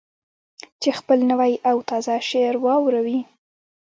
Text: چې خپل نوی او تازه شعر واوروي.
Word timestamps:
چې 0.81 0.89
خپل 0.99 1.19
نوی 1.31 1.53
او 1.69 1.77
تازه 1.89 2.13
شعر 2.29 2.55
واوروي. 2.65 3.19